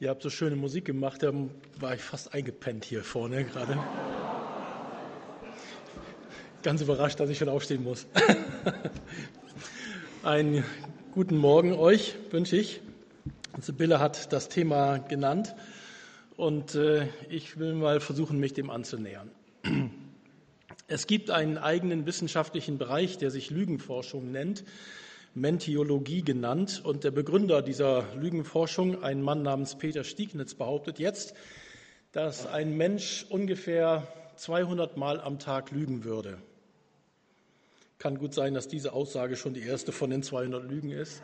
[0.00, 1.32] Ihr habt so schöne Musik gemacht, da
[1.80, 3.76] war ich fast eingepennt hier vorne gerade.
[6.62, 8.06] Ganz überrascht, dass ich schon aufstehen muss.
[10.22, 10.62] Einen
[11.14, 12.80] guten Morgen euch wünsche ich.
[13.60, 15.56] Sibylle hat das Thema genannt
[16.36, 19.30] und äh, ich will mal versuchen, mich dem anzunähern.
[20.90, 24.64] Es gibt einen eigenen wissenschaftlichen Bereich, der sich Lügenforschung nennt.
[25.40, 26.80] Mentiologie genannt.
[26.84, 31.34] Und der Begründer dieser Lügenforschung, ein Mann namens Peter Stiegnitz, behauptet jetzt,
[32.12, 34.06] dass ein Mensch ungefähr
[34.36, 36.38] 200 Mal am Tag lügen würde.
[37.98, 41.22] Kann gut sein, dass diese Aussage schon die erste von den 200 Lügen ist.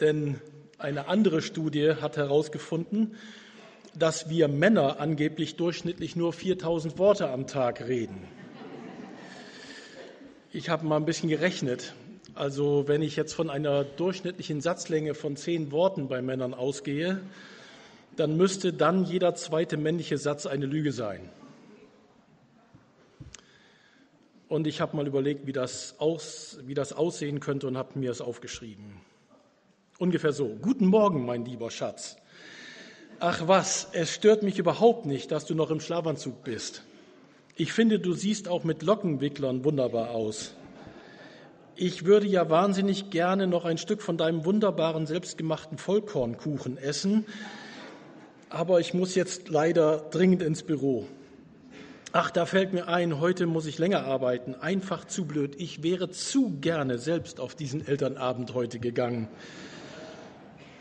[0.00, 0.40] Denn
[0.78, 3.14] eine andere Studie hat herausgefunden,
[3.94, 8.18] dass wir Männer angeblich durchschnittlich nur 4000 Worte am Tag reden.
[10.50, 11.94] Ich habe mal ein bisschen gerechnet.
[12.34, 17.20] Also wenn ich jetzt von einer durchschnittlichen Satzlänge von zehn Worten bei Männern ausgehe,
[18.16, 21.28] dann müsste dann jeder zweite männliche Satz eine Lüge sein.
[24.48, 28.10] Und ich habe mal überlegt, wie das, aus, wie das aussehen könnte und habe mir
[28.10, 29.02] es aufgeschrieben.
[29.98, 30.56] Ungefähr so.
[30.62, 32.16] Guten Morgen, mein lieber Schatz.
[33.20, 36.84] Ach was, es stört mich überhaupt nicht, dass du noch im Schlafanzug bist.
[37.60, 40.54] Ich finde, du siehst auch mit Lockenwicklern wunderbar aus.
[41.74, 47.26] Ich würde ja wahnsinnig gerne noch ein Stück von deinem wunderbaren selbstgemachten Vollkornkuchen essen,
[48.48, 51.08] aber ich muss jetzt leider dringend ins Büro.
[52.12, 54.54] Ach, da fällt mir ein, heute muss ich länger arbeiten.
[54.54, 55.56] Einfach zu blöd.
[55.58, 59.26] Ich wäre zu gerne selbst auf diesen Elternabend heute gegangen.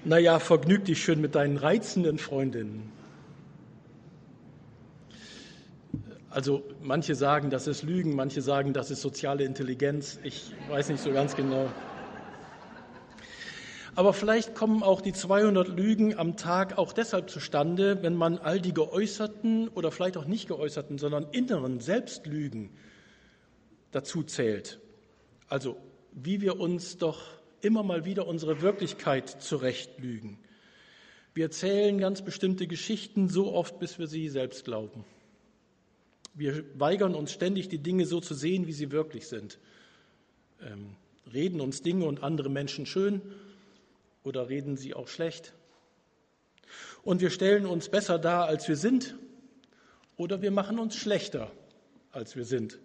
[0.06, 2.92] Naja, vergnüg dich schön mit deinen reizenden Freundinnen.
[6.38, 10.20] Also manche sagen, das ist Lügen, manche sagen, das ist soziale Intelligenz.
[10.22, 11.68] Ich weiß nicht so ganz genau.
[13.96, 18.62] Aber vielleicht kommen auch die 200 Lügen am Tag auch deshalb zustande, wenn man all
[18.62, 22.70] die geäußerten oder vielleicht auch nicht geäußerten, sondern inneren Selbstlügen
[23.90, 24.80] dazu zählt.
[25.48, 25.76] Also
[26.12, 27.24] wie wir uns doch
[27.62, 30.38] immer mal wieder unsere Wirklichkeit zurechtlügen.
[31.34, 35.04] Wir erzählen ganz bestimmte Geschichten so oft, bis wir sie selbst glauben.
[36.38, 39.58] Wir weigern uns ständig, die Dinge so zu sehen, wie sie wirklich sind.
[40.62, 40.96] Ähm,
[41.34, 43.22] reden uns Dinge und andere Menschen schön
[44.24, 45.54] oder reden sie auch schlecht.
[47.02, 49.16] Und wir stellen uns besser dar, als wir sind
[50.16, 51.50] oder wir machen uns schlechter,
[52.12, 52.78] als wir sind.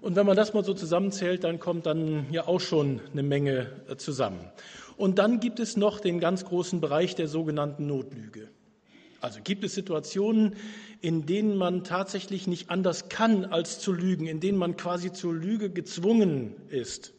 [0.00, 3.70] Und wenn man das mal so zusammenzählt, dann kommt dann ja auch schon eine Menge
[3.88, 4.40] äh, zusammen.
[4.96, 8.48] Und dann gibt es noch den ganz großen Bereich der sogenannten Notlüge.
[9.20, 10.56] Also gibt es Situationen,
[11.00, 15.34] in denen man tatsächlich nicht anders kann, als zu lügen, in denen man quasi zur
[15.34, 17.12] Lüge gezwungen ist.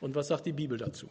[0.00, 1.08] Und was sagt die Bibel dazu?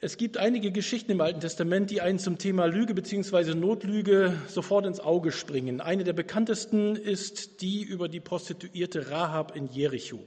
[0.00, 3.54] Es gibt einige Geschichten im Alten Testament, die einen zum Thema Lüge bzw.
[3.54, 5.80] Notlüge sofort ins Auge springen.
[5.80, 10.22] Eine der bekanntesten ist die über die Prostituierte Rahab in Jericho.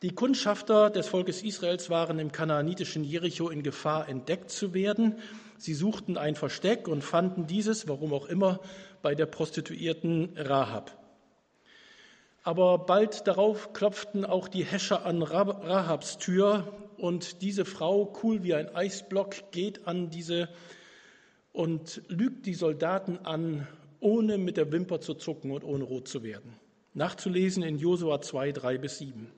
[0.00, 5.16] Die Kundschafter des Volkes Israels waren im kanaanitischen Jericho in Gefahr, entdeckt zu werden.
[5.58, 8.60] Sie suchten ein Versteck und fanden dieses, warum auch immer,
[9.02, 10.96] bei der Prostituierten Rahab.
[12.44, 18.54] Aber bald darauf klopften auch die Häscher an Rahabs Tür und diese Frau, cool wie
[18.54, 20.48] ein Eisblock, geht an diese
[21.52, 23.66] und lügt die Soldaten an,
[24.00, 26.54] ohne mit der Wimper zu zucken und ohne rot zu werden.
[26.94, 29.30] Nachzulesen in Josua 2, 3 bis 7.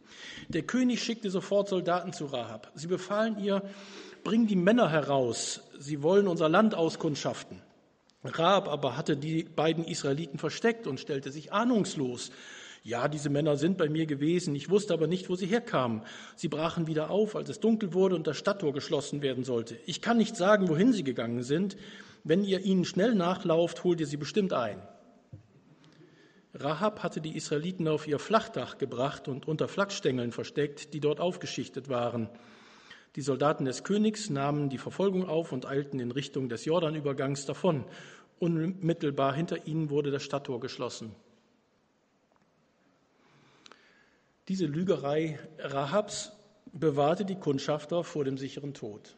[0.49, 2.71] Der König schickte sofort Soldaten zu Rahab.
[2.75, 3.63] Sie befahlen ihr,
[4.23, 7.61] bring die Männer heraus, sie wollen unser Land auskundschaften.
[8.23, 12.31] Rahab aber hatte die beiden Israeliten versteckt und stellte sich ahnungslos.
[12.83, 16.03] Ja, diese Männer sind bei mir gewesen, ich wusste aber nicht, wo sie herkamen.
[16.37, 19.79] Sie brachen wieder auf, als es dunkel wurde und das Stadttor geschlossen werden sollte.
[19.87, 21.77] Ich kann nicht sagen, wohin sie gegangen sind.
[22.25, 24.81] Wenn ihr ihnen schnell nachlauft, holt ihr sie bestimmt ein.
[26.55, 31.89] Rahab hatte die Israeliten auf ihr Flachdach gebracht und unter Flachsstängeln versteckt, die dort aufgeschichtet
[31.89, 32.29] waren.
[33.17, 37.85] Die Soldaten des Königs nahmen die Verfolgung auf und eilten in Richtung des Jordanübergangs davon.
[38.39, 41.15] Unmittelbar hinter ihnen wurde das Stadttor geschlossen.
[44.49, 46.33] Diese Lügerei Rahabs
[46.73, 49.17] bewahrte die Kundschafter vor dem sicheren Tod.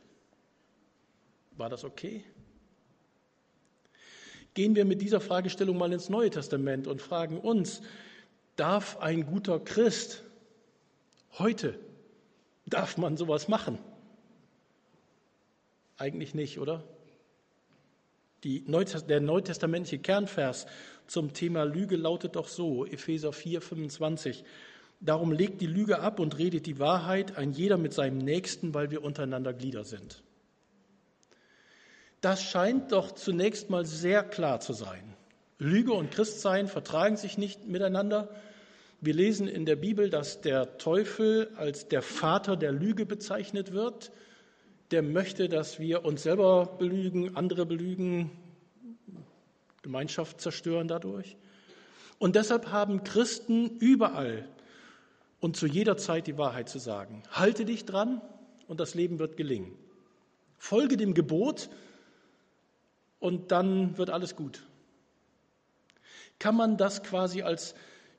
[1.56, 2.25] War das okay?
[4.55, 7.83] Gehen wir mit dieser Fragestellung mal ins Neue Testament und fragen uns,
[8.56, 10.23] darf ein guter Christ
[11.38, 11.79] heute,
[12.67, 13.79] darf man sowas machen?
[15.99, 16.82] Eigentlich nicht, oder?
[18.44, 18.64] Die
[19.09, 20.67] der neutestamentliche Kernvers
[21.06, 24.44] zum Thema Lüge lautet doch so, Epheser 4, 25.
[25.00, 28.91] Darum legt die Lüge ab und redet die Wahrheit, ein jeder mit seinem Nächsten, weil
[28.91, 30.23] wir untereinander Glieder sind.
[32.20, 35.17] Das scheint doch zunächst mal sehr klar zu sein.
[35.59, 38.29] Lüge und Christsein vertragen sich nicht miteinander.
[39.04, 44.12] Wir lesen in der Bibel, dass der Teufel als der Vater der Lüge bezeichnet wird.
[44.93, 48.31] Der möchte, dass wir uns selber belügen, andere belügen,
[49.82, 51.37] Gemeinschaft zerstören dadurch.
[52.20, 54.49] Und deshalb haben Christen überall
[55.40, 57.25] und zu jeder Zeit die Wahrheit zu sagen.
[57.32, 58.20] Halte dich dran
[58.69, 59.76] und das Leben wird gelingen.
[60.58, 61.70] Folge dem Gebot
[63.19, 64.64] und dann wird alles gut.
[66.38, 67.75] Kann man das quasi als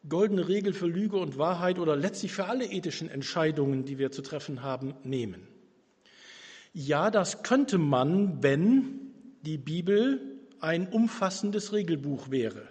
[0.08, 4.22] goldene Regel für Lüge und Wahrheit oder letztlich für alle ethischen Entscheidungen, die wir zu
[4.22, 5.48] treffen haben, nehmen?
[6.74, 12.68] Ja, das könnte man, wenn die Bibel ein umfassendes Regelbuch wäre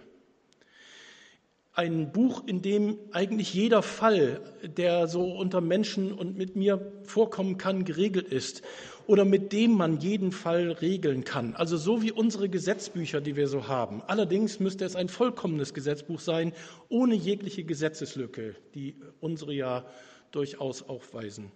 [1.75, 7.57] ein Buch, in dem eigentlich jeder Fall, der so unter Menschen und mit mir vorkommen
[7.57, 8.61] kann, geregelt ist
[9.07, 11.55] oder mit dem man jeden Fall regeln kann.
[11.55, 14.03] Also so wie unsere Gesetzbücher, die wir so haben.
[14.03, 16.53] Allerdings müsste es ein vollkommenes Gesetzbuch sein,
[16.89, 19.85] ohne jegliche Gesetzeslücke, die unsere ja
[20.31, 21.51] durchaus aufweisen.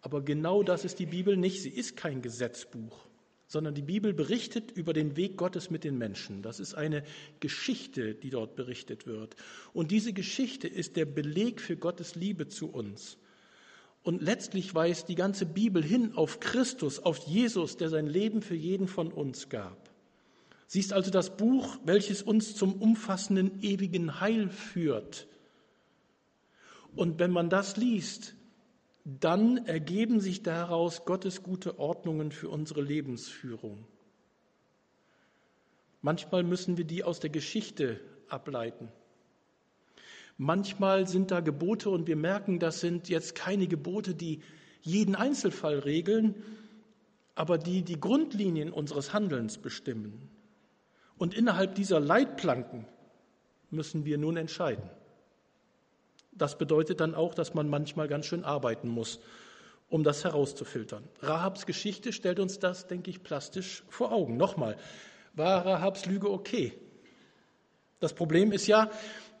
[0.00, 1.62] Aber genau das ist die Bibel nicht.
[1.62, 3.09] Sie ist kein Gesetzbuch
[3.50, 6.40] sondern die Bibel berichtet über den Weg Gottes mit den Menschen.
[6.40, 7.02] Das ist eine
[7.40, 9.34] Geschichte, die dort berichtet wird.
[9.72, 13.18] Und diese Geschichte ist der Beleg für Gottes Liebe zu uns.
[14.04, 18.54] Und letztlich weist die ganze Bibel hin auf Christus, auf Jesus, der sein Leben für
[18.54, 19.90] jeden von uns gab.
[20.68, 25.26] Sie ist also das Buch, welches uns zum umfassenden ewigen Heil führt.
[26.94, 28.36] Und wenn man das liest,
[29.04, 33.86] dann ergeben sich daraus Gottes gute Ordnungen für unsere Lebensführung.
[36.02, 38.88] Manchmal müssen wir die aus der Geschichte ableiten.
[40.36, 44.40] Manchmal sind da Gebote und wir merken, das sind jetzt keine Gebote, die
[44.80, 46.34] jeden Einzelfall regeln,
[47.34, 50.30] aber die die Grundlinien unseres Handelns bestimmen.
[51.18, 52.86] Und innerhalb dieser Leitplanken
[53.70, 54.88] müssen wir nun entscheiden.
[56.32, 59.20] Das bedeutet dann auch, dass man manchmal ganz schön arbeiten muss,
[59.88, 61.02] um das herauszufiltern.
[61.20, 64.36] Rahabs Geschichte stellt uns das, denke ich, plastisch vor Augen.
[64.36, 64.76] Nochmal,
[65.34, 66.72] war Rahabs Lüge okay?
[67.98, 68.90] Das Problem ist ja,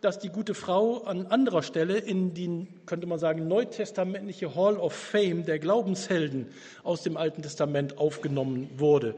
[0.00, 4.92] dass die gute Frau an anderer Stelle in die, könnte man sagen, neutestamentliche Hall of
[4.92, 6.48] Fame der Glaubenshelden
[6.82, 9.14] aus dem Alten Testament aufgenommen wurde.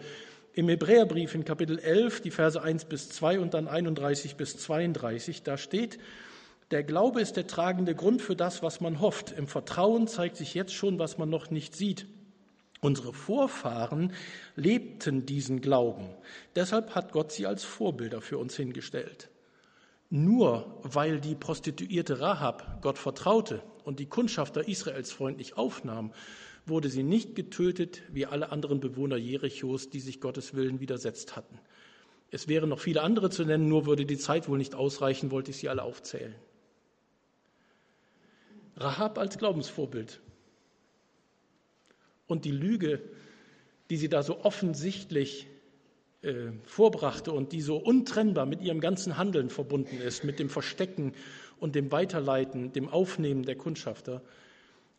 [0.55, 5.43] Im Hebräerbrief in Kapitel 11, die Verse 1 bis 2 und dann 31 bis 32,
[5.43, 5.99] da steht,
[6.73, 9.31] der Glaube ist der tragende Grund für das, was man hofft.
[9.31, 12.07] Im Vertrauen zeigt sich jetzt schon, was man noch nicht sieht.
[12.81, 14.13] Unsere Vorfahren
[14.57, 16.09] lebten diesen Glauben.
[16.57, 19.29] Deshalb hat Gott sie als Vorbilder für uns hingestellt.
[20.09, 26.13] Nur weil die Prostituierte Rahab Gott vertraute und die Kundschafter Israels freundlich aufnahm,
[26.67, 31.59] wurde sie nicht getötet wie alle anderen Bewohner Jerichos, die sich Gottes Willen widersetzt hatten.
[32.31, 35.51] Es wären noch viele andere zu nennen, nur würde die Zeit wohl nicht ausreichen, wollte
[35.51, 36.35] ich sie alle aufzählen.
[38.77, 40.21] Rahab als Glaubensvorbild.
[42.27, 43.03] Und die Lüge,
[43.91, 45.47] die sie da so offensichtlich
[46.23, 51.15] äh, vorbrachte und die so untrennbar mit ihrem ganzen Handeln verbunden ist, mit dem Verstecken
[51.61, 54.23] und dem Weiterleiten, dem Aufnehmen der Kundschafter,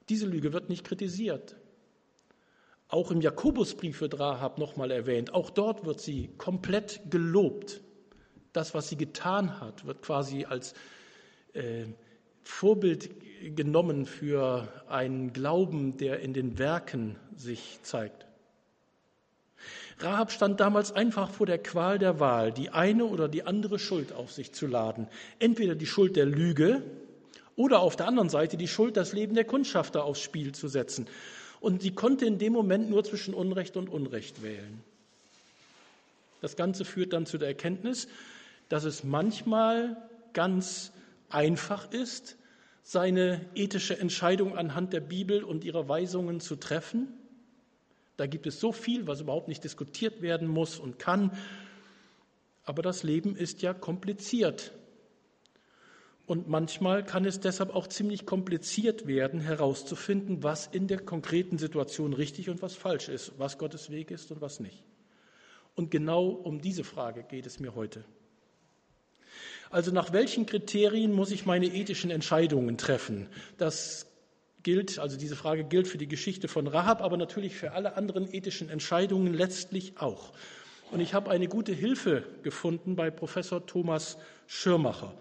[0.10, 1.56] diese Lüge wird nicht kritisiert.
[2.88, 5.34] Auch im Jakobusbrief wird Rahab nochmal erwähnt.
[5.34, 7.82] Auch dort wird sie komplett gelobt.
[8.52, 10.76] Das, was sie getan hat, wird quasi als
[11.54, 11.86] äh,
[12.44, 13.10] Vorbild
[13.52, 18.26] genommen für einen Glauben, der in den Werken sich zeigt.
[20.00, 24.12] Rahab stand damals einfach vor der Qual der Wahl, die eine oder die andere Schuld
[24.12, 25.08] auf sich zu laden.
[25.40, 26.82] Entweder die Schuld der Lüge
[27.56, 31.08] oder auf der anderen Seite die Schuld, das Leben der Kundschafter aufs Spiel zu setzen.
[31.60, 34.84] Und sie konnte in dem Moment nur zwischen Unrecht und Unrecht wählen.
[36.42, 38.08] Das Ganze führt dann zu der Erkenntnis,
[38.68, 39.96] dass es manchmal
[40.34, 40.92] ganz
[41.30, 42.38] einfach ist,
[42.84, 47.08] seine ethische Entscheidung anhand der Bibel und ihrer Weisungen zu treffen.
[48.18, 51.32] Da gibt es so viel, was überhaupt nicht diskutiert werden muss und kann.
[52.66, 54.74] Aber das Leben ist ja kompliziert.
[56.26, 62.14] Und manchmal kann es deshalb auch ziemlich kompliziert werden, herauszufinden, was in der konkreten Situation
[62.14, 64.84] richtig und was falsch ist, was Gottes Weg ist und was nicht.
[65.76, 68.06] Und genau um diese Frage geht es mir heute.
[69.74, 73.26] Also nach welchen Kriterien muss ich meine ethischen Entscheidungen treffen?
[73.58, 74.06] Das
[74.62, 78.32] gilt, also diese Frage gilt für die Geschichte von Rahab, aber natürlich für alle anderen
[78.32, 80.32] ethischen Entscheidungen letztlich auch.
[80.92, 85.16] Und ich habe eine gute Hilfe gefunden bei Professor Thomas Schirmacher.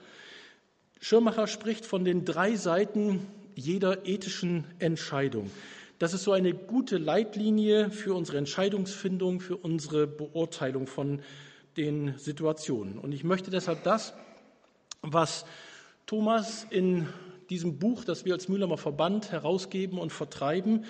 [1.01, 5.51] Schirmacher spricht von den drei Seiten jeder ethischen Entscheidung.
[5.99, 11.23] Das ist so eine gute Leitlinie für unsere Entscheidungsfindung, für unsere Beurteilung von
[11.79, 12.99] den Situationen.
[12.99, 14.13] Und ich möchte deshalb das,
[15.03, 15.45] was
[16.07, 17.09] Thomas in
[17.51, 20.85] diesem Buch, das wir als Mühlheimer Verband herausgeben und vertreiben,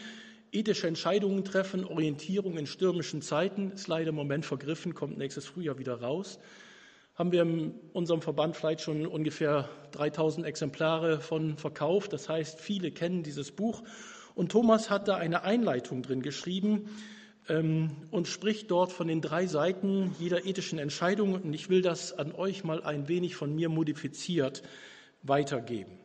[0.53, 5.79] ethische Entscheidungen treffen, Orientierung in stürmischen Zeiten, ist leider im Moment vergriffen, kommt nächstes Frühjahr
[5.79, 6.39] wieder raus.
[7.15, 12.13] Haben wir in unserem Verband vielleicht schon ungefähr 3000 Exemplare von verkauft.
[12.13, 13.83] Das heißt, viele kennen dieses Buch.
[14.35, 16.89] Und Thomas hat da eine Einleitung drin geschrieben
[17.49, 21.35] und spricht dort von den drei Seiten jeder ethischen Entscheidung.
[21.35, 24.63] Und ich will das an euch mal ein wenig von mir modifiziert
[25.23, 25.99] weitergeben.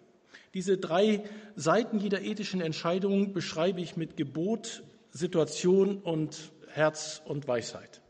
[0.54, 1.24] Diese drei
[1.56, 8.02] Seiten jeder ethischen Entscheidung beschreibe ich mit Gebot, Situation und Herz und Weisheit.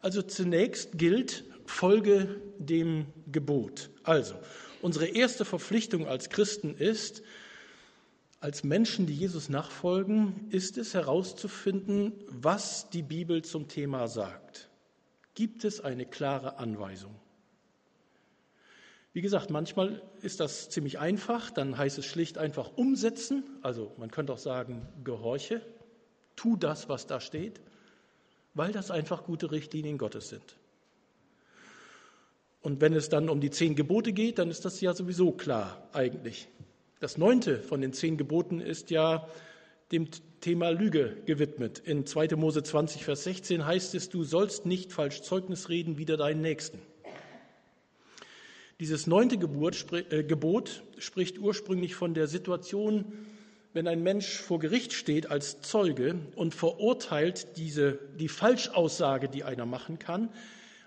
[0.00, 3.90] Also zunächst gilt, folge dem Gebot.
[4.02, 4.34] Also,
[4.82, 7.22] unsere erste Verpflichtung als Christen ist,
[8.40, 14.70] als Menschen, die Jesus nachfolgen, ist es herauszufinden, was die Bibel zum Thema sagt.
[15.34, 17.14] Gibt es eine klare Anweisung?
[19.12, 24.10] Wie gesagt, manchmal ist das ziemlich einfach, dann heißt es schlicht einfach umsetzen, also man
[24.10, 25.60] könnte auch sagen, gehorche,
[26.36, 27.60] tu das, was da steht,
[28.54, 30.56] weil das einfach gute Richtlinien Gottes sind.
[32.62, 35.88] Und wenn es dann um die zehn Gebote geht, dann ist das ja sowieso klar
[35.92, 36.48] eigentlich.
[37.00, 39.26] Das neunte von den zehn Geboten ist ja
[39.90, 40.08] dem
[40.42, 41.78] Thema Lüge gewidmet.
[41.78, 42.36] In 2.
[42.36, 46.78] Mose 20, Vers 16 heißt es, du sollst nicht falsch Zeugnis reden wider deinen Nächsten.
[48.80, 53.10] Dieses neunte äh, Gebot spricht ursprünglich von der Situation,
[53.72, 59.64] wenn ein Mensch vor Gericht steht als Zeuge und verurteilt diese, die Falschaussage, die einer
[59.64, 60.28] machen kann,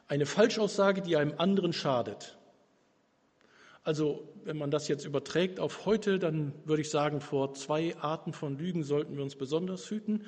[0.07, 2.37] eine Falschaussage, die einem anderen schadet.
[3.83, 8.33] Also wenn man das jetzt überträgt auf heute, dann würde ich sagen, vor zwei Arten
[8.33, 10.25] von Lügen sollten wir uns besonders hüten.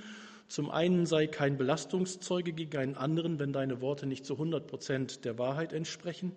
[0.48, 5.26] Zum einen sei kein Belastungszeuge gegen einen anderen, wenn deine Worte nicht zu 100 Prozent
[5.26, 6.34] der Wahrheit entsprechen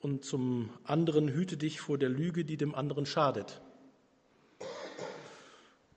[0.00, 3.60] und zum anderen hüte dich vor der Lüge, die dem anderen schadet.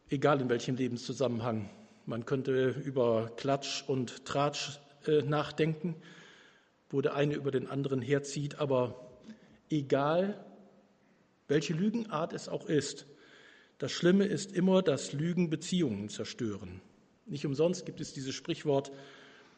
[0.09, 1.69] Egal in welchem Lebenszusammenhang.
[2.05, 5.95] Man könnte über Klatsch und Tratsch äh, nachdenken,
[6.89, 9.04] wo der eine über den anderen herzieht, aber
[9.69, 10.43] egal
[11.47, 13.05] welche Lügenart es auch ist,
[13.77, 16.81] das Schlimme ist immer, dass Lügen Beziehungen zerstören.
[17.25, 18.91] Nicht umsonst gibt es dieses Sprichwort,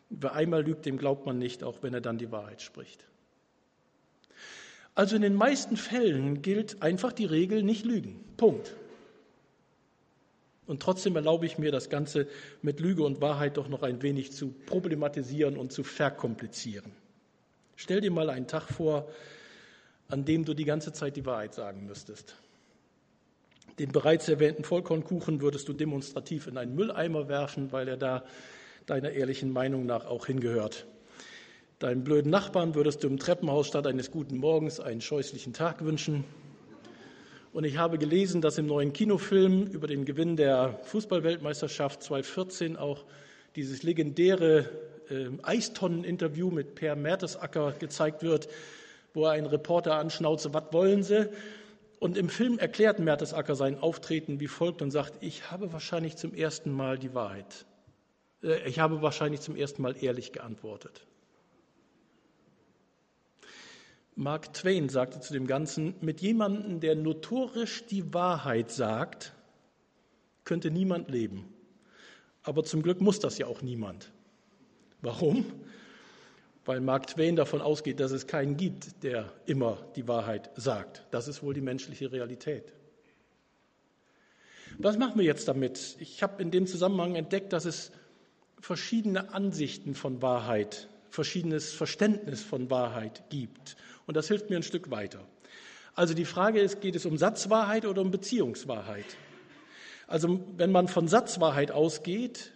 [0.09, 3.05] wer einmal lügt, dem glaubt man nicht, auch wenn er dann die Wahrheit spricht.
[4.95, 8.23] Also in den meisten Fällen gilt einfach die Regel nicht lügen.
[8.35, 8.75] Punkt.
[10.65, 12.27] Und trotzdem erlaube ich mir, das Ganze
[12.61, 16.91] mit Lüge und Wahrheit doch noch ein wenig zu problematisieren und zu verkomplizieren.
[17.75, 19.07] Stell dir mal einen Tag vor,
[20.09, 22.35] an dem du die ganze Zeit die Wahrheit sagen müsstest.
[23.79, 28.23] Den bereits erwähnten Vollkornkuchen würdest du demonstrativ in einen Mülleimer werfen, weil er da
[28.87, 30.87] deiner ehrlichen Meinung nach auch hingehört.
[31.79, 36.23] Deinem blöden Nachbarn würdest du im Treppenhaus statt eines guten Morgens einen scheußlichen Tag wünschen.
[37.53, 43.05] Und ich habe gelesen, dass im neuen Kinofilm über den Gewinn der Fußballweltmeisterschaft 2014 auch
[43.55, 44.69] dieses legendäre
[45.09, 48.47] äh, Eistonnen-Interview mit Per Mertesacker gezeigt wird,
[49.17, 51.29] wo er einen Reporter anschnauze, was wollen Sie?
[51.99, 56.35] Und im Film erklärt Mertesacker sein Auftreten wie folgt und sagt, ich habe wahrscheinlich zum
[56.35, 57.65] ersten Mal die Wahrheit,
[58.43, 61.07] äh, ich habe wahrscheinlich zum ersten Mal ehrlich geantwortet.
[64.15, 69.33] Mark Twain sagte zu dem Ganzen, mit jemandem, der notorisch die Wahrheit sagt,
[70.43, 71.51] könnte niemand leben.
[72.43, 74.11] Aber zum Glück muss das ja auch niemand.
[75.01, 75.45] Warum?
[76.67, 81.05] Weil Mark Twain davon ausgeht, dass es keinen gibt, der immer die Wahrheit sagt.
[81.11, 82.73] Das ist wohl die menschliche Realität.
[84.77, 85.95] Was machen wir jetzt damit?
[85.99, 87.93] Ich habe in dem Zusammenhang entdeckt, dass es
[88.59, 93.77] verschiedene Ansichten von Wahrheit, verschiedenes Verständnis von Wahrheit gibt.
[94.05, 95.25] Und das hilft mir ein Stück weiter.
[95.95, 99.05] Also die Frage ist, geht es um Satzwahrheit oder um Beziehungswahrheit?
[100.05, 102.51] Also wenn man von Satzwahrheit ausgeht,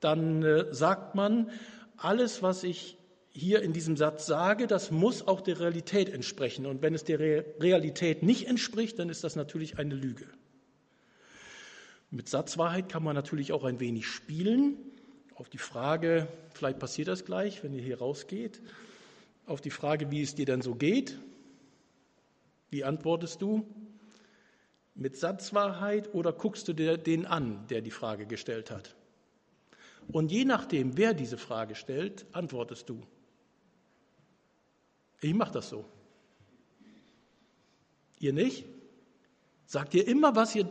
[0.00, 1.50] dann äh, sagt man,
[1.96, 2.97] alles, was ich
[3.38, 6.66] hier in diesem Satz sage, das muss auch der Realität entsprechen.
[6.66, 10.26] Und wenn es der Realität nicht entspricht, dann ist das natürlich eine Lüge.
[12.10, 14.76] Mit Satzwahrheit kann man natürlich auch ein wenig spielen.
[15.36, 18.60] Auf die Frage, vielleicht passiert das gleich, wenn ihr hier rausgeht,
[19.46, 21.18] auf die Frage, wie es dir denn so geht,
[22.70, 23.66] wie antwortest du?
[24.94, 28.96] Mit Satzwahrheit oder guckst du dir den an, der die Frage gestellt hat?
[30.08, 33.00] Und je nachdem, wer diese Frage stellt, antwortest du.
[35.20, 35.84] Ich mache das so.
[38.20, 38.64] Ihr nicht?
[39.66, 40.70] Sagt ihr immer, was, ihr,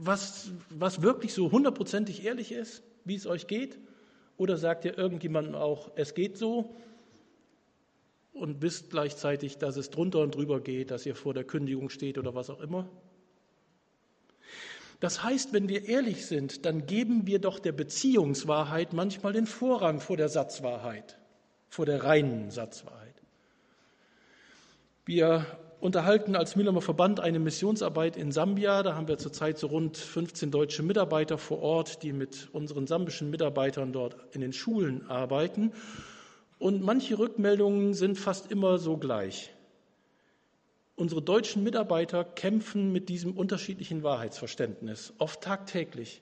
[0.00, 3.78] was, was wirklich so hundertprozentig ehrlich ist, wie es euch geht?
[4.36, 6.74] Oder sagt ihr irgendjemandem auch, es geht so
[8.32, 12.18] und wisst gleichzeitig, dass es drunter und drüber geht, dass ihr vor der Kündigung steht
[12.18, 12.88] oder was auch immer?
[15.00, 20.00] Das heißt, wenn wir ehrlich sind, dann geben wir doch der Beziehungswahrheit manchmal den Vorrang
[20.00, 21.18] vor der Satzwahrheit,
[21.68, 23.07] vor der reinen Satzwahrheit.
[25.08, 25.46] Wir
[25.80, 28.82] unterhalten als Mühlheimer Verband eine Missionsarbeit in Sambia.
[28.82, 33.30] Da haben wir zurzeit so rund 15 deutsche Mitarbeiter vor Ort, die mit unseren sambischen
[33.30, 35.72] Mitarbeitern dort in den Schulen arbeiten.
[36.58, 39.50] Und manche Rückmeldungen sind fast immer so gleich.
[40.94, 46.20] Unsere deutschen Mitarbeiter kämpfen mit diesem unterschiedlichen Wahrheitsverständnis, oft tagtäglich.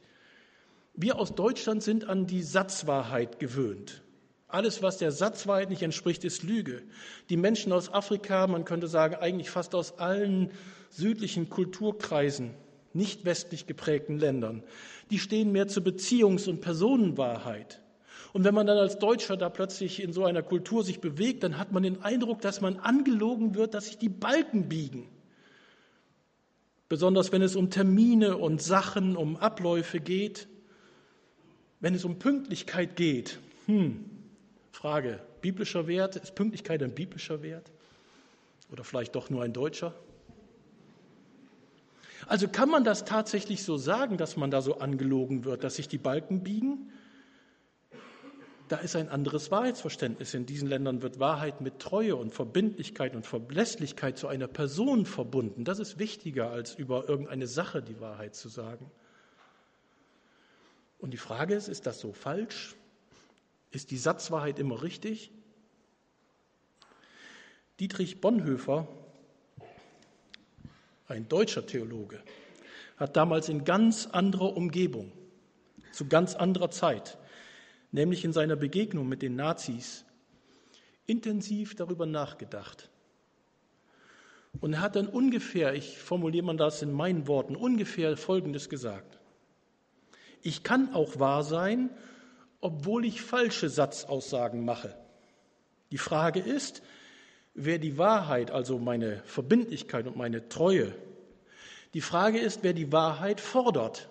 [0.95, 4.05] Wir aus Deutschland sind an die Satzwahrheit gewöhnt.
[4.49, 6.83] Alles, was der Satzwahrheit nicht entspricht, ist Lüge.
[7.31, 10.51] Die Menschen aus Afrika, man könnte sagen, eigentlich fast aus allen
[10.91, 12.55] südlichen Kulturkreisen,
[12.93, 14.63] nicht westlich geprägten Ländern,
[15.11, 17.83] die stehen mehr zur Beziehungs- und Personenwahrheit.
[18.33, 21.59] Und wenn man dann als Deutscher da plötzlich in so einer Kultur sich bewegt, dann
[21.59, 25.09] hat man den Eindruck, dass man angelogen wird, dass sich die Balken biegen.
[26.89, 30.49] Besonders wenn es um Termine und Sachen, um Abläufe geht,
[31.81, 33.39] wenn es um Pünktlichkeit geht.
[33.67, 34.05] Hm,
[34.77, 37.73] Frage, biblischer Wert, ist Pünktlichkeit ein biblischer Wert?
[38.71, 39.95] Oder vielleicht doch nur ein deutscher?
[42.27, 45.89] Also kann man das tatsächlich so sagen, dass man da so angelogen wird, dass sich
[45.89, 46.93] die Balken biegen?
[48.69, 50.35] Da ist ein anderes Wahrheitsverständnis.
[50.35, 55.65] In diesen Ländern wird Wahrheit mit Treue und Verbindlichkeit und Verlässlichkeit zu einer Person verbunden.
[55.65, 58.91] Das ist wichtiger, als über irgendeine Sache die Wahrheit zu sagen.
[60.99, 62.77] Und die Frage ist, ist das so falsch?
[63.77, 65.31] Ist die Satzwahrheit immer richtig?
[67.79, 68.89] Dietrich Bonhoeffer,
[71.09, 72.23] ein deutscher Theologe,
[72.97, 75.13] hat damals in ganz anderer Umgebung,
[75.93, 77.19] zu ganz anderer Zeit,
[77.93, 80.07] nämlich in seiner Begegnung mit den Nazis,
[81.05, 82.89] intensiv darüber nachgedacht.
[84.59, 89.19] Und er hat dann ungefähr, ich formuliere mal das in meinen Worten, ungefähr Folgendes gesagt.
[90.41, 91.91] Ich kann auch wahr sein,
[92.67, 94.93] obwohl ich falsche Satzaussagen mache.
[95.93, 96.83] Die Frage ist,
[97.55, 100.93] wer die Wahrheit, also meine Verbindlichkeit und meine Treue,
[101.95, 104.09] die Frage ist, wer die Wahrheit fordert.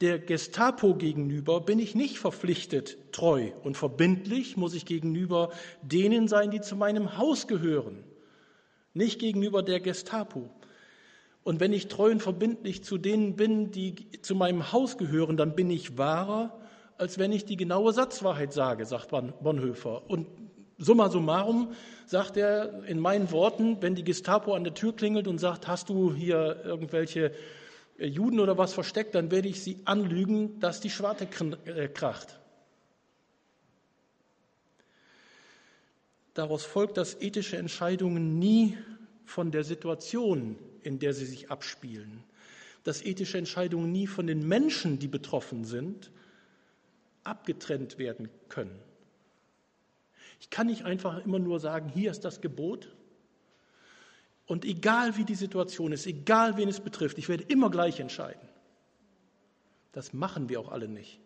[0.00, 5.50] Der Gestapo gegenüber bin ich nicht verpflichtet, treu und verbindlich muss ich gegenüber
[5.82, 8.04] denen sein, die zu meinem Haus gehören,
[8.94, 10.48] nicht gegenüber der Gestapo.
[11.44, 15.54] Und wenn ich treu und verbindlich zu denen bin, die zu meinem Haus gehören, dann
[15.54, 16.58] bin ich wahrer,
[16.98, 20.10] als wenn ich die genaue Satzwahrheit sage, sagt Bonhoeffer.
[20.10, 20.26] Und
[20.78, 21.72] summa summarum
[22.06, 25.88] sagt er in meinen Worten, wenn die Gestapo an der Tür klingelt und sagt, hast
[25.88, 27.32] du hier irgendwelche
[27.98, 31.28] äh, Juden oder was versteckt, dann werde ich sie anlügen, dass die Schwarte
[31.66, 32.40] äh, kracht.
[36.34, 38.76] Daraus folgt, dass ethische Entscheidungen nie
[39.24, 42.24] von der Situation, in der sie sich abspielen,
[42.82, 46.10] dass ethische Entscheidungen nie von den Menschen, die betroffen sind,
[47.28, 48.78] abgetrennt werden können.
[50.40, 52.94] Ich kann nicht einfach immer nur sagen, hier ist das Gebot
[54.46, 58.48] und egal wie die Situation ist, egal wen es betrifft, ich werde immer gleich entscheiden.
[59.92, 61.20] Das machen wir auch alle nicht.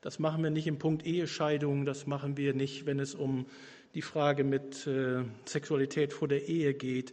[0.00, 3.46] Das machen wir nicht im Punkt Ehescheidung, das machen wir nicht, wenn es um
[3.94, 7.12] die Frage mit äh, Sexualität vor der Ehe geht.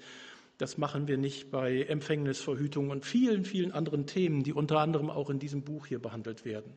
[0.57, 5.29] Das machen wir nicht bei Empfängnisverhütung und vielen, vielen anderen Themen, die unter anderem auch
[5.29, 6.71] in diesem Buch hier behandelt werden.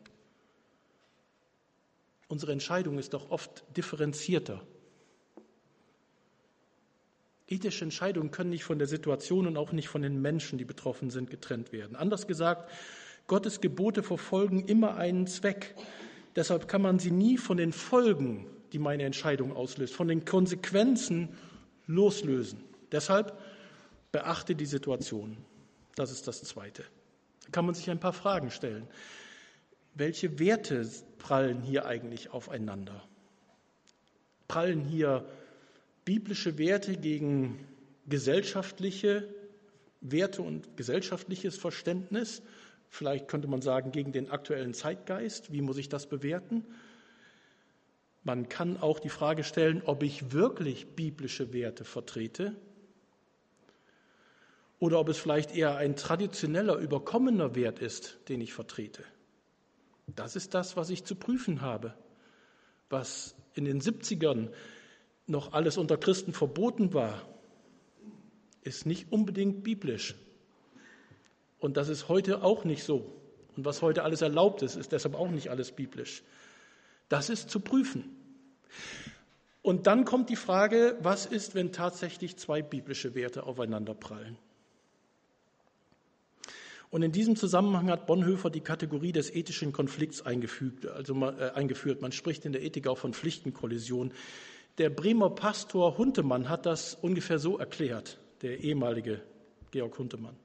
[2.29, 4.63] Unsere Entscheidung ist doch oft differenzierter.
[7.47, 11.09] Ethische Entscheidungen können nicht von der Situation und auch nicht von den Menschen, die betroffen
[11.09, 11.97] sind, getrennt werden.
[11.97, 12.71] Anders gesagt,
[13.27, 15.75] Gottes Gebote verfolgen immer einen Zweck.
[16.37, 21.31] Deshalb kann man sie nie von den Folgen, die meine Entscheidung auslöst, von den Konsequenzen
[21.87, 22.63] loslösen.
[22.93, 23.39] Deshalb
[24.13, 25.39] beachte die Situation.
[25.95, 26.85] Das ist das Zweite.
[27.45, 28.87] Da kann man sich ein paar Fragen stellen.
[29.99, 33.03] Welche Werte prallen hier eigentlich aufeinander?
[34.47, 35.29] Prallen hier
[36.05, 37.67] biblische Werte gegen
[38.07, 39.27] gesellschaftliche
[40.01, 42.43] Werte und gesellschaftliches Verständnis.
[42.89, 45.53] Vielleicht könnte man sagen, gegen den aktuellen Zeitgeist.
[45.53, 46.65] Wie muss ich das bewerten?
[48.23, 52.55] Man kann auch die Frage stellen, ob ich wirklich biblische Werte vertrete
[54.79, 59.03] oder ob es vielleicht eher ein traditioneller, überkommener Wert ist, den ich vertrete.
[60.17, 61.95] Das ist das, was ich zu prüfen habe.
[62.91, 64.51] Was in den 70ern
[65.27, 67.29] noch alles unter Christen verboten war,
[68.63, 70.15] ist nicht unbedingt biblisch.
[71.59, 73.13] Und das ist heute auch nicht so.
[73.57, 76.23] Und was heute alles erlaubt ist, ist deshalb auch nicht alles biblisch.
[77.09, 78.05] Das ist zu prüfen.
[79.63, 84.39] Und dann kommt die Frage, was ist, wenn tatsächlich zwei biblische Werte aufeinanderprallen?
[86.91, 92.01] Und in diesem Zusammenhang hat Bonhoeffer die Kategorie des ethischen Konflikts eingefügt, also äh, eingeführt.
[92.01, 94.13] Man spricht in der Ethik auch von Pflichtenkollision.
[94.79, 99.21] Der Bremer Pastor Huntemann hat das ungefähr so erklärt, der ehemalige
[99.71, 100.37] Georg Huntemann.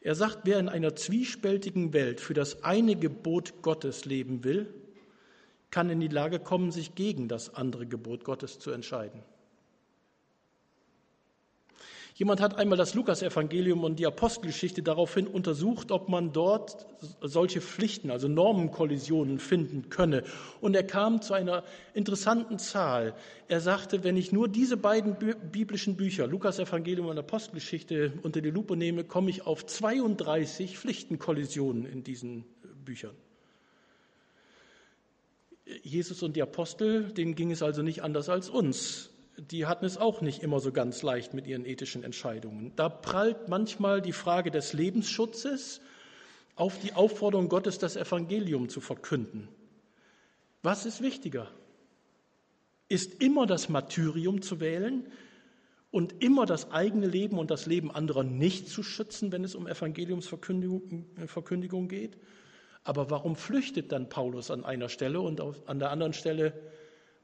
[0.00, 4.72] Er sagt, wer in einer zwiespältigen Welt für das eine Gebot Gottes leben will,
[5.70, 9.22] kann in die Lage kommen, sich gegen das andere Gebot Gottes zu entscheiden.
[12.18, 16.88] Jemand hat einmal das Lukasevangelium und die Apostelgeschichte daraufhin untersucht, ob man dort
[17.20, 20.24] solche Pflichten, also Normenkollisionen finden könne.
[20.60, 21.62] Und er kam zu einer
[21.94, 23.14] interessanten Zahl.
[23.46, 25.16] Er sagte, wenn ich nur diese beiden
[25.52, 32.02] biblischen Bücher, Lukasevangelium und Apostelgeschichte, unter die Lupe nehme, komme ich auf 32 Pflichtenkollisionen in
[32.02, 32.44] diesen
[32.84, 33.14] Büchern.
[35.84, 39.96] Jesus und die Apostel, denen ging es also nicht anders als uns die hatten es
[39.96, 42.72] auch nicht immer so ganz leicht mit ihren ethischen Entscheidungen.
[42.74, 45.80] Da prallt manchmal die Frage des Lebensschutzes
[46.56, 49.46] auf die Aufforderung Gottes, das Evangelium zu verkünden.
[50.62, 51.48] Was ist wichtiger?
[52.88, 55.06] Ist immer das Martyrium zu wählen
[55.92, 59.68] und immer das eigene Leben und das Leben anderer nicht zu schützen, wenn es um
[59.68, 62.18] Evangeliumsverkündigung geht?
[62.82, 66.52] Aber warum flüchtet dann Paulus an einer Stelle und an der anderen Stelle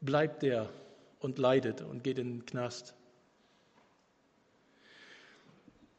[0.00, 0.70] bleibt er
[1.24, 2.94] und leidet und geht in den Knast.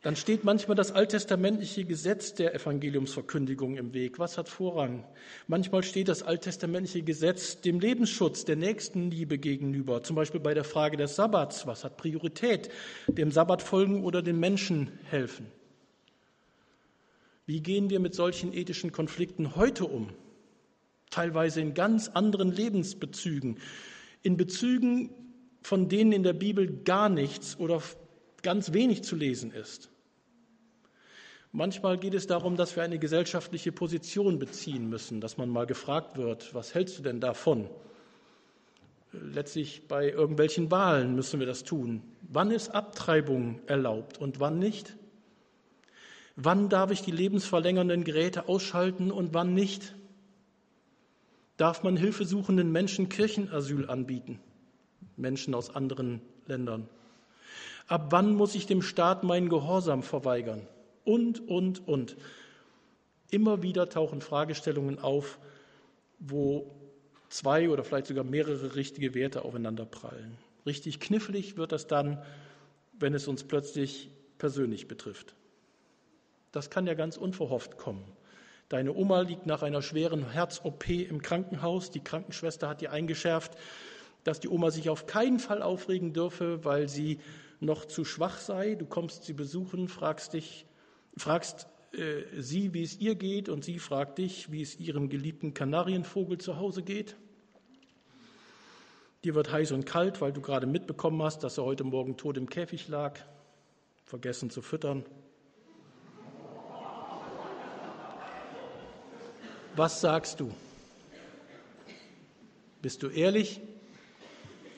[0.03, 4.19] Dann steht manchmal das alttestamentliche Gesetz der Evangeliumsverkündigung im Weg.
[4.19, 5.03] Was hat Vorrang?
[5.47, 10.03] Manchmal steht das alttestamentliche Gesetz dem Lebensschutz, der Nächstenliebe gegenüber.
[10.03, 11.65] Zum Beispiel bei der Frage des Sabbats.
[11.65, 12.69] Was hat Priorität?
[13.07, 15.47] Dem Sabbat folgen oder den Menschen helfen?
[17.47, 20.09] Wie gehen wir mit solchen ethischen Konflikten heute um?
[21.09, 23.57] Teilweise in ganz anderen Lebensbezügen
[24.25, 25.11] in Bezügen,
[25.61, 27.81] von denen in der Bibel gar nichts oder
[28.41, 29.89] ganz wenig zu lesen ist.
[31.51, 36.17] Manchmal geht es darum, dass wir eine gesellschaftliche Position beziehen müssen, dass man mal gefragt
[36.17, 37.69] wird, was hältst du denn davon?
[39.13, 42.01] Letztlich bei irgendwelchen Wahlen müssen wir das tun.
[42.23, 44.97] Wann ist Abtreibung erlaubt und wann nicht?
[46.35, 49.95] Wann darf ich die lebensverlängernden Geräte ausschalten und wann nicht?
[51.57, 54.39] Darf man hilfesuchenden Menschen Kirchenasyl anbieten,
[55.17, 56.87] Menschen aus anderen Ländern.
[57.87, 60.67] Ab wann muss ich dem Staat meinen Gehorsam verweigern?
[61.03, 62.17] Und, und, und.
[63.29, 65.39] Immer wieder tauchen Fragestellungen auf,
[66.19, 66.71] wo
[67.29, 70.37] zwei oder vielleicht sogar mehrere richtige Werte aufeinander prallen.
[70.65, 72.23] Richtig knifflig wird das dann,
[72.93, 75.35] wenn es uns plötzlich persönlich betrifft.
[76.51, 78.03] Das kann ja ganz unverhofft kommen.
[78.75, 81.91] Deine Oma liegt nach einer schweren Herz-OP im Krankenhaus.
[81.91, 83.53] Die Krankenschwester hat dir eingeschärft,
[84.25, 87.21] dass die Oma sich auf keinen Fall aufregen dürfe, weil sie
[87.61, 88.75] noch zu schwach sei.
[88.75, 90.65] Du kommst sie besuchen, fragst dich,
[91.15, 95.53] fragst äh, sie, wie es ihr geht, und sie fragt dich, wie es ihrem geliebten
[95.53, 97.15] Kanarienvogel zu Hause geht.
[99.23, 102.35] Dir wird heiß und kalt, weil du gerade mitbekommen hast, dass er heute Morgen tot
[102.35, 103.21] im Käfig lag,
[104.03, 105.05] vergessen zu füttern.
[109.77, 110.53] Was sagst du?
[112.81, 113.59] Bist du ehrlich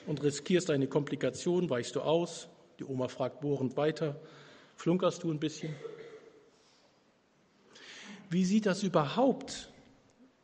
[0.07, 1.69] und riskierst eine Komplikation?
[1.69, 2.47] Weichst du aus?
[2.79, 4.19] Die Oma fragt bohrend weiter.
[4.75, 5.75] Flunkerst du ein bisschen?
[8.31, 9.71] Wie sieht das überhaupt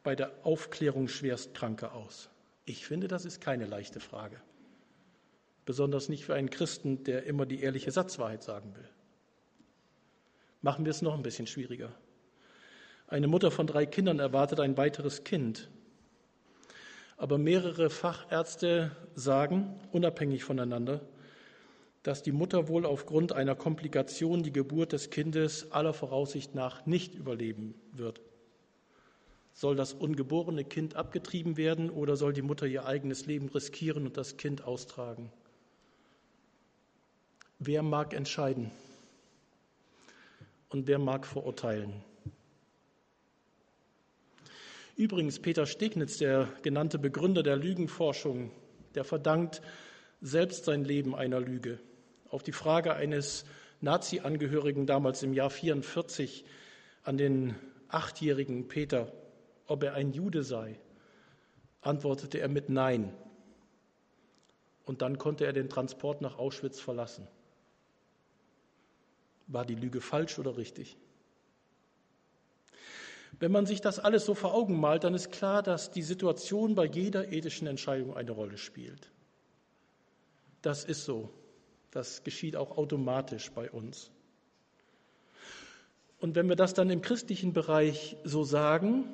[0.03, 2.29] bei der Aufklärung Schwerstkranker aus?
[2.65, 4.39] Ich finde, das ist keine leichte Frage.
[5.65, 8.89] Besonders nicht für einen Christen, der immer die ehrliche Satzwahrheit sagen will.
[10.61, 11.91] Machen wir es noch ein bisschen schwieriger.
[13.13, 15.69] Eine Mutter von drei Kindern erwartet ein weiteres Kind.
[17.15, 20.99] Aber mehrere Fachärzte sagen, unabhängig voneinander,
[22.01, 27.13] dass die Mutter wohl aufgrund einer Komplikation die Geburt des Kindes aller Voraussicht nach nicht
[27.13, 28.19] überleben wird.
[29.53, 34.17] Soll das ungeborene Kind abgetrieben werden oder soll die Mutter ihr eigenes Leben riskieren und
[34.17, 35.31] das Kind austragen?
[37.59, 38.71] Wer mag entscheiden?
[40.69, 41.93] Und wer mag verurteilen?
[44.95, 48.51] Übrigens, Peter Stegnitz, der genannte Begründer der Lügenforschung,
[48.93, 49.61] der verdankt
[50.21, 51.79] selbst sein Leben einer Lüge.
[52.29, 53.45] Auf die Frage eines
[53.81, 56.45] Nazi-Angehörigen damals im Jahr 44
[57.03, 57.55] an den
[57.87, 59.11] achtjährigen Peter,
[59.65, 60.79] ob er ein Jude sei,
[61.81, 63.13] antwortete er mit Nein.
[64.85, 67.27] Und dann konnte er den Transport nach Auschwitz verlassen.
[69.47, 70.97] War die Lüge falsch oder richtig?
[73.39, 76.75] Wenn man sich das alles so vor Augen malt, dann ist klar, dass die Situation
[76.75, 79.09] bei jeder ethischen Entscheidung eine Rolle spielt.
[80.61, 81.29] Das ist so.
[81.91, 84.09] Das geschieht auch automatisch bei uns.
[86.19, 89.05] Und wenn wir das dann im christlichen Bereich so sagen,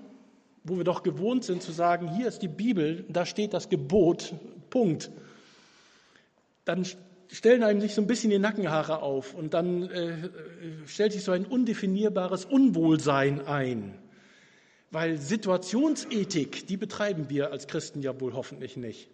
[0.64, 4.36] wo wir doch gewohnt sind zu sagen, hier ist die Bibel, da steht das Gebot,
[4.70, 5.10] Punkt,
[6.66, 6.86] dann
[7.32, 10.30] stellen einem sich so ein bisschen die Nackenhaare auf und dann äh,
[10.86, 13.98] stellt sich so ein undefinierbares Unwohlsein ein.
[14.92, 19.10] Weil Situationsethik, die betreiben wir als Christen ja wohl hoffentlich nicht.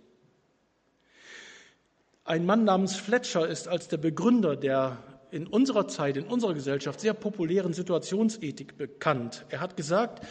[2.24, 4.98] Ein Mann namens Fletcher ist als der Begründer der
[5.32, 9.46] in unserer Zeit, in unserer Gesellschaft sehr populären Situationsethik bekannt.
[9.50, 10.26] Er hat gesagt,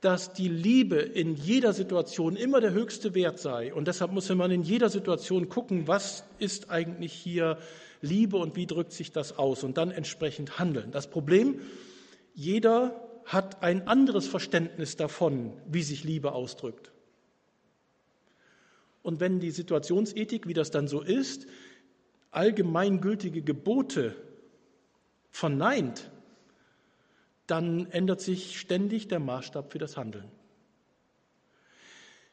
[0.00, 3.74] dass die Liebe in jeder Situation immer der höchste Wert sei.
[3.74, 7.58] Und deshalb muss man in jeder Situation gucken, was ist eigentlich hier
[8.00, 10.90] Liebe und wie drückt sich das aus und dann entsprechend handeln.
[10.90, 11.60] Das Problem,
[12.34, 16.92] jeder hat ein anderes Verständnis davon, wie sich Liebe ausdrückt.
[19.02, 21.46] Und wenn die Situationsethik, wie das dann so ist,
[22.30, 24.16] allgemeingültige Gebote
[25.30, 26.10] verneint,
[27.46, 30.30] dann ändert sich ständig der Maßstab für das Handeln.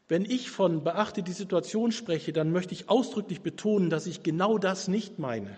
[0.07, 4.57] Wenn ich von beachte die Situation spreche, dann möchte ich ausdrücklich betonen, dass ich genau
[4.57, 5.57] das nicht meine.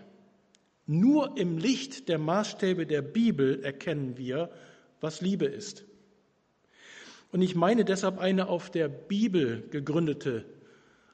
[0.86, 4.52] Nur im Licht der Maßstäbe der Bibel erkennen wir,
[5.06, 5.86] was Liebe ist.
[7.32, 10.46] Und ich meine deshalb eine auf der Bibel gegründete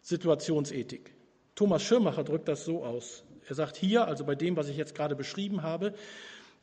[0.02, 1.14] Situationsethik.
[1.56, 3.24] Thomas Schirmacher drückt das so aus.
[3.48, 5.94] Er sagt hier, also bei dem, was ich jetzt gerade beschrieben habe,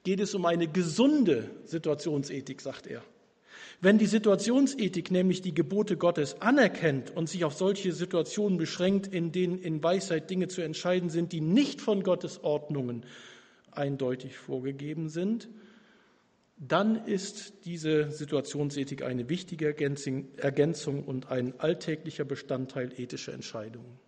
[0.05, 3.03] geht es um eine gesunde Situationsethik, sagt er.
[3.83, 9.33] Wenn die Situationsethik nämlich die Gebote Gottes anerkennt und sich auf solche Situationen beschränkt, in
[9.33, 13.05] denen in Weisheit Dinge zu entscheiden sind, die nicht von Gottes Ordnungen
[13.71, 15.49] eindeutig vorgegeben sind,
[16.59, 23.99] dann ist diese Situationsethik eine wichtige Ergänzung und ein alltäglicher Bestandteil ethischer Entscheidungen.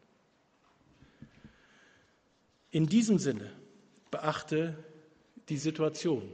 [2.73, 3.51] In diesem Sinne
[4.11, 4.77] beachte
[5.49, 6.29] die Situation.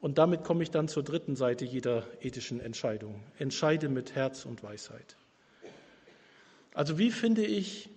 [0.00, 3.22] Und damit komme ich dann zur dritten Seite jeder ethischen Entscheidung.
[3.38, 5.16] Entscheide mit Herz und Weisheit.
[6.74, 7.88] Also wie finde ich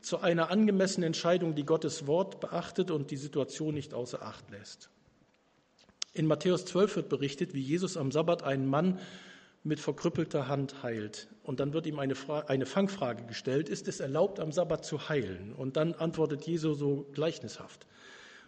[0.00, 4.91] zu einer angemessenen Entscheidung, die Gottes Wort beachtet und die Situation nicht außer Acht lässt?
[6.14, 8.98] In Matthäus 12 wird berichtet, wie Jesus am Sabbat einen Mann
[9.64, 11.28] mit verkrüppelter Hand heilt.
[11.42, 12.14] Und dann wird ihm eine,
[12.48, 15.54] eine Fangfrage gestellt, ist es erlaubt, am Sabbat zu heilen?
[15.54, 17.86] Und dann antwortet Jesus so gleichnishaft.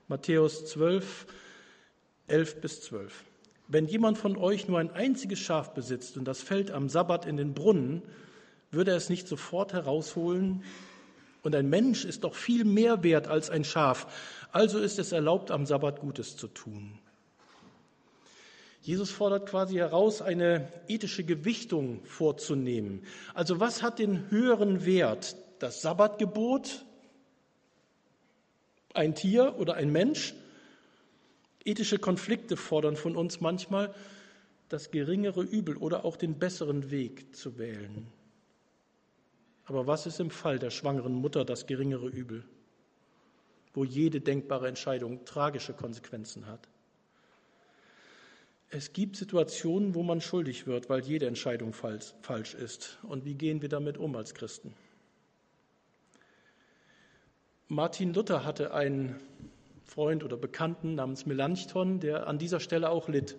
[0.09, 1.27] Matthäus 12,
[2.27, 3.25] 11 bis 12.
[3.67, 7.39] Wenn jemand von euch nur ein einziges Schaf besitzt und das fällt am Sabbat in
[7.39, 8.03] den Brunnen,
[8.71, 10.65] würde er es nicht sofort herausholen?
[11.43, 14.07] Und ein Mensch ist doch viel mehr wert als ein Schaf.
[14.53, 16.99] Also ist es erlaubt, am Sabbat Gutes zu tun.
[18.85, 23.03] Jesus fordert quasi heraus, eine ethische Gewichtung vorzunehmen.
[23.33, 25.37] Also was hat den höheren Wert?
[25.59, 26.85] Das Sabbatgebot,
[28.93, 30.35] ein Tier oder ein Mensch?
[31.65, 33.95] Ethische Konflikte fordern von uns manchmal,
[34.69, 38.07] das geringere Übel oder auch den besseren Weg zu wählen.
[39.65, 42.45] Aber was ist im Fall der schwangeren Mutter das geringere Übel,
[43.73, 46.69] wo jede denkbare Entscheidung tragische Konsequenzen hat?
[48.77, 52.99] Es gibt Situationen, wo man schuldig wird, weil jede Entscheidung falsch ist.
[53.05, 54.75] Und wie gehen wir damit um als Christen?
[57.69, 59.15] Martin Luther hatte einen
[59.85, 63.37] Freund oder Bekannten namens Melanchthon, der an dieser Stelle auch litt.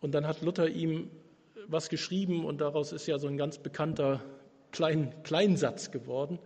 [0.00, 1.10] Und dann hat Luther ihm
[1.66, 4.22] was geschrieben und daraus ist ja so ein ganz bekannter
[4.70, 6.38] Klein, Kleinsatz geworden.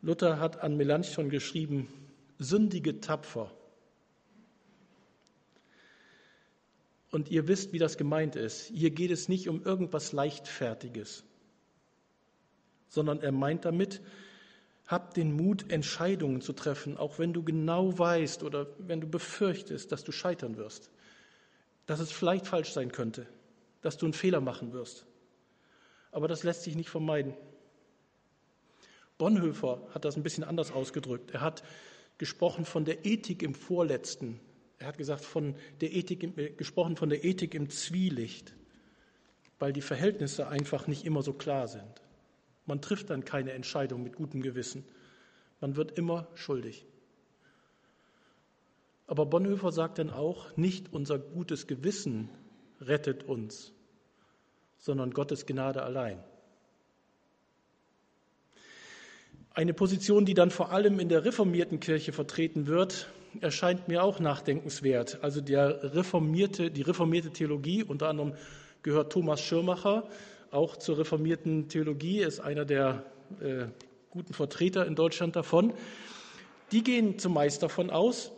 [0.00, 1.88] Luther hat an Melanchthon geschrieben,
[2.38, 3.50] sündige tapfer
[7.14, 8.72] Und ihr wisst, wie das gemeint ist.
[8.74, 11.22] Hier geht es nicht um irgendwas Leichtfertiges,
[12.88, 14.00] sondern er meint damit,
[14.88, 19.92] hab den Mut, Entscheidungen zu treffen, auch wenn du genau weißt oder wenn du befürchtest,
[19.92, 20.90] dass du scheitern wirst,
[21.86, 23.28] dass es vielleicht falsch sein könnte,
[23.80, 25.06] dass du einen Fehler machen wirst.
[26.10, 27.34] Aber das lässt sich nicht vermeiden.
[29.18, 31.30] Bonhoeffer hat das ein bisschen anders ausgedrückt.
[31.30, 31.62] Er hat
[32.18, 34.40] gesprochen von der Ethik im Vorletzten,
[34.84, 38.54] er hat gesagt, von der Ethik, äh, gesprochen von der Ethik im Zwielicht,
[39.58, 42.02] weil die Verhältnisse einfach nicht immer so klar sind.
[42.66, 44.84] Man trifft dann keine Entscheidung mit gutem Gewissen.
[45.62, 46.84] Man wird immer schuldig.
[49.06, 52.28] Aber Bonhoeffer sagt dann auch, nicht unser gutes Gewissen
[52.82, 53.72] rettet uns,
[54.76, 56.22] sondern Gottes Gnade allein.
[59.48, 63.08] Eine Position, die dann vor allem in der reformierten Kirche vertreten wird,
[63.40, 65.18] erscheint mir auch nachdenkenswert.
[65.22, 68.34] Also der reformierte, die reformierte Theologie, unter anderem
[68.82, 70.08] gehört Thomas Schirmacher
[70.50, 73.04] auch zur reformierten Theologie, ist einer der
[73.40, 73.66] äh,
[74.10, 75.74] guten Vertreter in Deutschland davon.
[76.70, 78.30] Die gehen zumeist davon aus,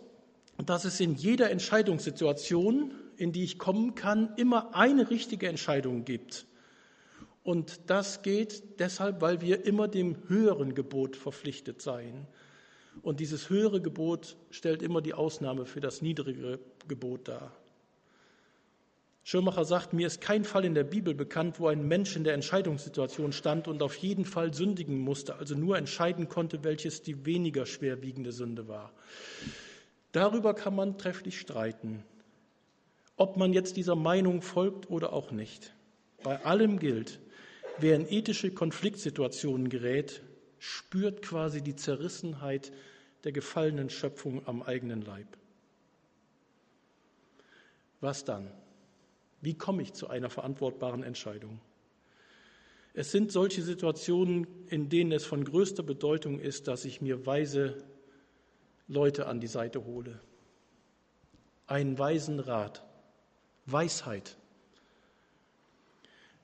[0.65, 6.47] dass es in jeder Entscheidungssituation, in die ich kommen kann, immer eine richtige Entscheidung gibt.
[7.43, 12.27] Und das geht deshalb, weil wir immer dem höheren Gebot verpflichtet seien.
[13.03, 17.53] Und dieses höhere Gebot stellt immer die Ausnahme für das niedrigere Gebot dar.
[19.25, 22.35] Schirmacher sagt, mir ist kein Fall in der Bibel bekannt, wo ein Mensch in der
[22.35, 27.67] Entscheidungssituation stand und auf jeden Fall sündigen musste, also nur entscheiden konnte, welches die weniger
[27.67, 28.93] schwerwiegende Sünde war.
[30.13, 32.05] Darüber kann man trefflich streiten,
[33.17, 35.75] ob man jetzt dieser Meinung folgt oder auch nicht.
[36.23, 37.19] Bei allem gilt,
[37.79, 40.23] Wer in ethische Konfliktsituationen gerät,
[40.66, 42.72] spürt quasi die Zerrissenheit
[43.24, 45.29] der gefallenen Schöpfung am eigenen Leib.
[48.00, 48.50] Was dann?
[49.40, 51.61] Wie komme ich zu einer verantwortbaren Entscheidung?
[52.94, 57.85] Es sind solche Situationen, in denen es von größter Bedeutung ist, dass ich mir weise
[58.88, 60.20] Leute an die Seite hole.
[61.66, 62.85] Einen weisen Rat,
[63.66, 64.37] Weisheit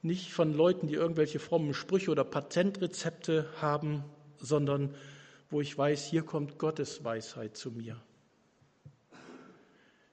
[0.03, 4.05] nicht von Leuten, die irgendwelche frommen Sprüche oder Patentrezepte haben,
[4.39, 4.95] sondern
[5.49, 8.03] wo ich weiß, hier kommt Gottes Weisheit zu mir.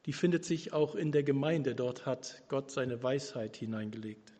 [0.05, 1.75] Die findet sich auch in der Gemeinde.
[1.75, 4.33] Dort hat Gott seine Weisheit hineingelegt.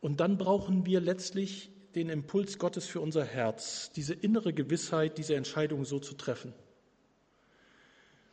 [0.00, 5.34] Und dann brauchen wir letztlich den Impuls Gottes für unser Herz, diese innere Gewissheit, diese
[5.34, 6.54] Entscheidung so zu treffen.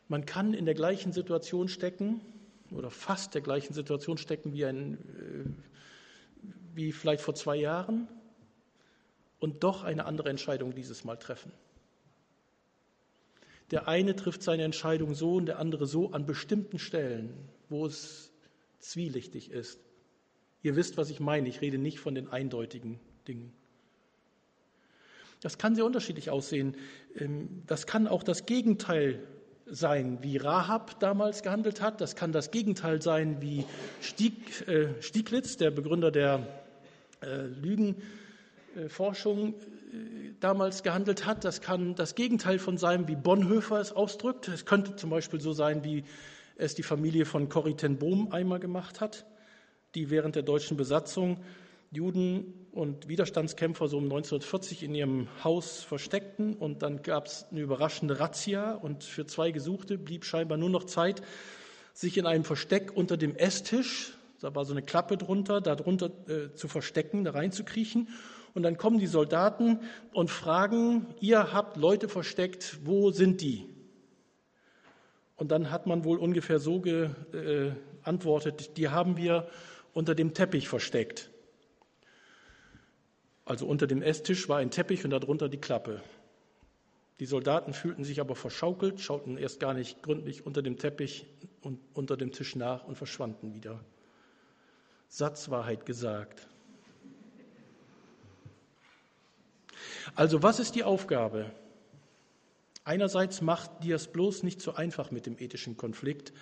[0.07, 2.21] Man kann in der gleichen Situation stecken,
[2.71, 5.49] oder fast der gleichen Situation stecken wie, ein, äh,
[6.75, 8.07] wie vielleicht vor zwei Jahren
[9.39, 11.51] und doch eine andere Entscheidung dieses Mal treffen.
[13.71, 17.33] Der eine trifft seine Entscheidung so und der andere so an bestimmten Stellen,
[17.69, 18.31] wo es
[18.79, 19.79] zwielichtig ist.
[20.63, 21.49] Ihr wisst, was ich meine.
[21.49, 23.53] Ich rede nicht von den eindeutigen Dingen.
[25.41, 26.75] Das kann sehr unterschiedlich aussehen.
[27.15, 29.21] Ähm, das kann auch das Gegenteil
[29.69, 32.01] sein, wie Rahab damals gehandelt hat.
[32.01, 33.65] Das kann das Gegenteil sein, wie
[34.01, 36.47] Stieg, äh, Stieglitz, der Begründer der
[37.21, 37.41] äh,
[38.75, 41.43] Lügenforschung, äh, damals gehandelt hat.
[41.43, 44.47] Das kann das Gegenteil von sein, wie Bonhoeffer es ausdrückt.
[44.47, 46.03] Es könnte zum Beispiel so sein, wie
[46.55, 49.25] es die Familie von Corrie ten Bohm einmal gemacht hat,
[49.95, 51.43] die während der deutschen Besatzung
[51.91, 57.61] Juden und Widerstandskämpfer so um 1940 in ihrem Haus versteckten und dann gab es eine
[57.61, 61.21] überraschende Razzia und für zwei Gesuchte blieb scheinbar nur noch Zeit,
[61.93, 66.11] sich in einem Versteck unter dem Esstisch, da war so eine Klappe drunter, da drunter
[66.27, 68.09] äh, zu verstecken, da reinzukriechen.
[68.53, 69.79] Und dann kommen die Soldaten
[70.13, 73.65] und fragen, ihr habt Leute versteckt, wo sind die?
[75.35, 79.47] Und dann hat man wohl ungefähr so geantwortet, äh, die haben wir
[79.93, 81.31] unter dem Teppich versteckt.
[83.47, 86.03] Also unter dem Esstisch war ein Teppich und darunter die Klappe.
[87.21, 91.25] Die Soldaten fühlten sich aber verschaukelt, schauten erst gar nicht gründlich unter dem Teppich
[91.61, 93.79] und unter dem Tisch nach und verschwanden wieder.
[95.07, 96.45] Satzwahrheit gesagt.
[100.13, 101.49] Also was ist die Aufgabe?
[102.83, 106.33] Einerseits macht dir es bloß nicht so einfach mit dem ethischen Konflikt.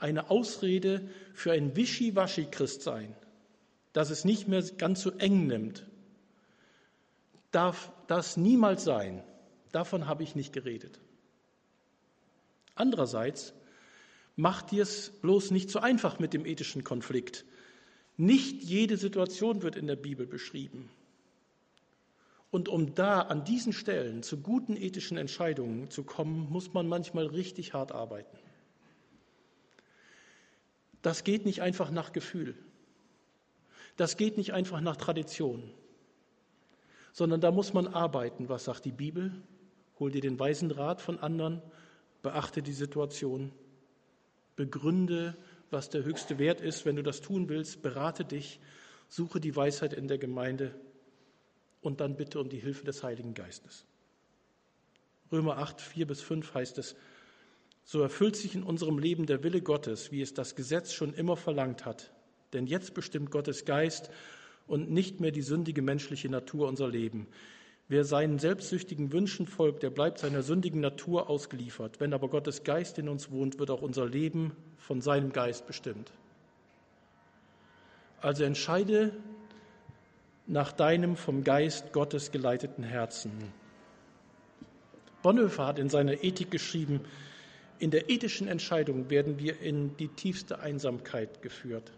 [0.00, 3.14] Eine Ausrede für ein Wischiwaschi-Christsein,
[3.92, 5.86] das es nicht mehr ganz so eng nimmt,
[7.50, 9.22] darf das niemals sein.
[9.72, 11.00] Davon habe ich nicht geredet.
[12.74, 13.54] Andererseits
[14.36, 17.44] macht dir es bloß nicht so einfach mit dem ethischen Konflikt.
[18.16, 20.90] Nicht jede Situation wird in der Bibel beschrieben.
[22.50, 27.26] Und um da an diesen Stellen zu guten ethischen Entscheidungen zu kommen, muss man manchmal
[27.26, 28.36] richtig hart arbeiten.
[31.02, 32.56] Das geht nicht einfach nach Gefühl.
[33.96, 35.70] Das geht nicht einfach nach Tradition
[37.12, 38.48] sondern da muss man arbeiten.
[38.48, 39.32] Was sagt die Bibel?
[39.98, 41.62] Hol dir den weisen Rat von anderen,
[42.22, 43.52] beachte die Situation,
[44.56, 45.36] begründe,
[45.70, 46.84] was der höchste Wert ist.
[46.84, 48.60] Wenn du das tun willst, berate dich,
[49.08, 50.74] suche die Weisheit in der Gemeinde
[51.82, 53.84] und dann bitte um die Hilfe des Heiligen Geistes.
[55.32, 56.96] Römer 8, 4 bis 5 heißt es,
[57.84, 61.36] so erfüllt sich in unserem Leben der Wille Gottes, wie es das Gesetz schon immer
[61.36, 62.12] verlangt hat.
[62.52, 64.10] Denn jetzt bestimmt Gottes Geist,
[64.70, 67.26] und nicht mehr die sündige menschliche Natur unser Leben.
[67.88, 71.98] Wer seinen selbstsüchtigen Wünschen folgt, der bleibt seiner sündigen Natur ausgeliefert.
[71.98, 76.12] Wenn aber Gottes Geist in uns wohnt, wird auch unser Leben von seinem Geist bestimmt.
[78.20, 79.12] Also entscheide
[80.46, 83.32] nach deinem vom Geist Gottes geleiteten Herzen.
[85.22, 87.00] Bonhoeffer hat in seiner Ethik geschrieben,
[87.80, 91.90] in der ethischen Entscheidung werden wir in die tiefste Einsamkeit geführt.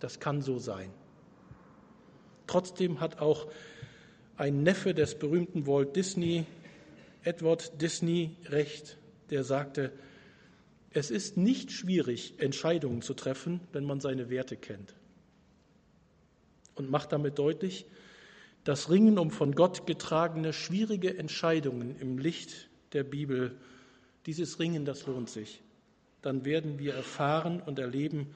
[0.00, 0.90] Das kann so sein.
[2.46, 3.46] Trotzdem hat auch
[4.36, 6.44] ein Neffe des berühmten Walt Disney,
[7.22, 8.98] Edward Disney, recht,
[9.30, 9.92] der sagte,
[10.90, 14.94] es ist nicht schwierig, Entscheidungen zu treffen, wenn man seine Werte kennt.
[16.74, 17.86] Und macht damit deutlich,
[18.64, 23.56] das Ringen um von Gott getragene schwierige Entscheidungen im Licht der Bibel,
[24.26, 25.62] dieses Ringen, das lohnt sich.
[26.22, 28.34] Dann werden wir erfahren und erleben,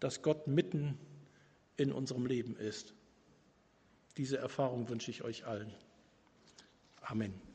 [0.00, 0.98] dass Gott mitten
[1.76, 2.94] in unserem Leben ist.
[4.16, 5.72] Diese Erfahrung wünsche ich euch allen.
[7.02, 7.49] Amen.